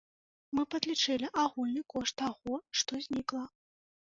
[0.59, 3.45] Мы падлічылі агульны кошт таго, што знікла.